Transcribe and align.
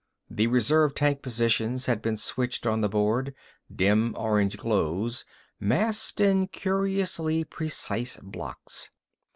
The 0.31 0.47
reserve 0.47 0.95
tank 0.95 1.21
positions 1.21 1.85
had 1.85 2.01
been 2.01 2.17
switched 2.17 2.65
on 2.65 2.81
the 2.81 2.89
board, 2.89 3.35
dim 3.71 4.15
orange 4.17 4.57
glows, 4.57 5.25
massed 5.59 6.19
in 6.19 6.47
curiously 6.47 7.43
precise 7.43 8.17
blocks. 8.17 8.89